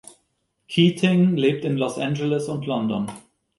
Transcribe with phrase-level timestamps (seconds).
[0.67, 3.05] Keating lebt in Los Angeles und London.